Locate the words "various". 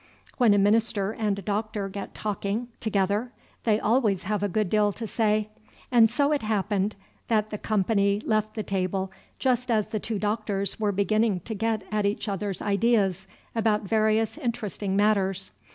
13.83-14.39